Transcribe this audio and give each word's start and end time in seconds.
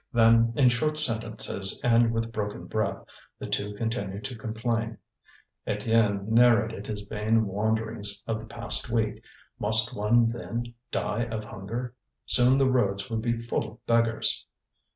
Then, 0.11 0.53
in 0.55 0.69
short 0.69 0.97
sentences 0.97 1.79
and 1.83 2.11
with 2.11 2.31
broken 2.31 2.65
breath, 2.65 3.05
the 3.37 3.45
two 3.45 3.75
continued 3.75 4.23
to 4.23 4.35
complain. 4.35 4.97
Étienne 5.67 6.27
narrated 6.27 6.87
his 6.87 7.01
vain 7.01 7.45
wanderings 7.45 8.23
of 8.25 8.39
the 8.39 8.47
past 8.47 8.89
week: 8.89 9.21
must 9.59 9.95
one, 9.95 10.31
then, 10.31 10.73
die 10.89 11.25
of 11.25 11.45
hunger? 11.45 11.93
Soon 12.25 12.57
the 12.57 12.67
roads 12.71 13.11
would 13.11 13.21
be 13.21 13.37
full 13.39 13.73
of 13.73 13.85
beggars. 13.85 14.47